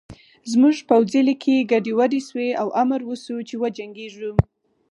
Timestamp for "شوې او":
2.27-2.67